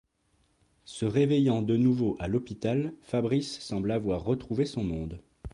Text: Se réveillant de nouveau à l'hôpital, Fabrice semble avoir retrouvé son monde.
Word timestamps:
Se 0.83 1.05
réveillant 1.05 1.61
de 1.61 1.77
nouveau 1.77 2.15
à 2.17 2.27
l'hôpital, 2.27 2.95
Fabrice 3.03 3.59
semble 3.59 3.91
avoir 3.91 4.23
retrouvé 4.23 4.65
son 4.65 4.83
monde. 4.83 5.21